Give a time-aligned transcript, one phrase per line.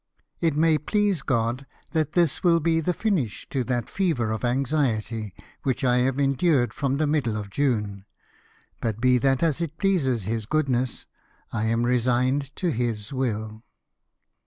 [0.39, 5.35] It may please God that this will be the finish to that fever of anxiety
[5.61, 8.05] which I have endured from the middle of June;
[8.81, 11.05] but be that as it pleases His goodness,
[11.53, 13.61] I am resigned to His will."